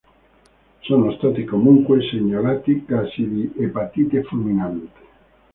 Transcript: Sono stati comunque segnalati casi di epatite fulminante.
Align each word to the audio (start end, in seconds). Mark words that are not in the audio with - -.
Sono 0.79 1.11
stati 1.11 1.43
comunque 1.43 2.01
segnalati 2.09 2.85
casi 2.85 3.23
di 3.29 3.53
epatite 3.59 4.23
fulminante. 4.23 4.99